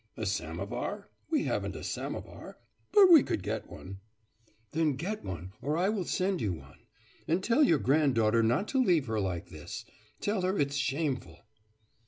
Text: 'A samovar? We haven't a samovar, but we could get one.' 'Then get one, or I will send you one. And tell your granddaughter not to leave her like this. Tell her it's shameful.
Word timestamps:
'A 0.17 0.25
samovar? 0.25 1.11
We 1.29 1.43
haven't 1.43 1.75
a 1.75 1.83
samovar, 1.83 2.57
but 2.91 3.11
we 3.11 3.21
could 3.21 3.43
get 3.43 3.69
one.' 3.69 3.99
'Then 4.71 4.93
get 4.93 5.23
one, 5.23 5.53
or 5.61 5.77
I 5.77 5.89
will 5.89 6.05
send 6.05 6.41
you 6.41 6.53
one. 6.53 6.79
And 7.27 7.43
tell 7.43 7.63
your 7.63 7.77
granddaughter 7.77 8.41
not 8.41 8.67
to 8.69 8.83
leave 8.83 9.05
her 9.05 9.19
like 9.19 9.49
this. 9.49 9.85
Tell 10.19 10.41
her 10.41 10.57
it's 10.57 10.75
shameful. 10.75 11.41